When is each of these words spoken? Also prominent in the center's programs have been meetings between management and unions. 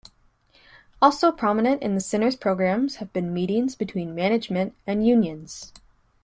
Also 0.99 1.31
prominent 1.31 1.83
in 1.83 1.93
the 1.93 2.01
center's 2.01 2.35
programs 2.35 2.95
have 2.95 3.13
been 3.13 3.31
meetings 3.35 3.75
between 3.75 4.15
management 4.15 4.73
and 4.87 5.05
unions. 5.05 5.71